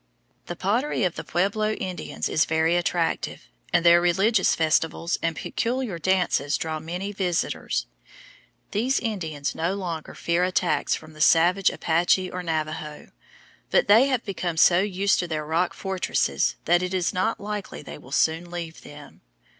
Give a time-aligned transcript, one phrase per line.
[0.47, 5.99] The pottery of the Pueblo Indians is very attractive, and their religious festivals and peculiar
[5.99, 7.85] dances draw many visitors.
[8.71, 13.11] These Indians no longer fear attacks from the savage Apache or Navajo,
[13.69, 17.83] but they have become so used to their rock fortresses that it is not likely
[17.83, 18.49] they will soon.
[18.49, 19.21] leave them.